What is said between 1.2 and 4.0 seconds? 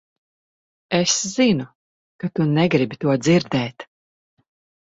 zinu, ka tu negribi to dzirdēt.